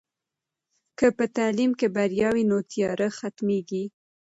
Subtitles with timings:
[0.97, 3.83] که په تعلیم کې بریا وي، نو تیاره ختمېږي.